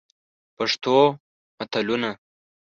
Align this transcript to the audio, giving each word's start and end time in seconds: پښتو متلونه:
پښتو 0.57 0.95
متلونه: 1.57 2.11